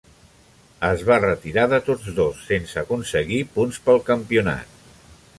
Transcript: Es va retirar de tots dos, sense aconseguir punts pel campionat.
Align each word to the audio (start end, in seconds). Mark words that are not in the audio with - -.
Es 0.87 1.01
va 1.09 1.17
retirar 1.25 1.65
de 1.73 1.79
tots 1.89 2.07
dos, 2.19 2.39
sense 2.51 2.79
aconseguir 2.81 3.41
punts 3.59 3.77
pel 3.89 4.01
campionat. 4.09 4.73